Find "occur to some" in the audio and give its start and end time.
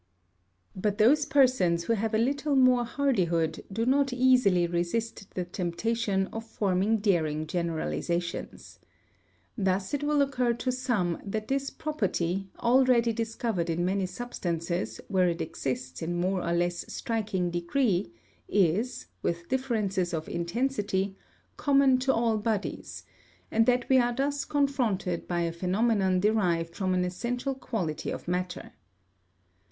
10.23-11.21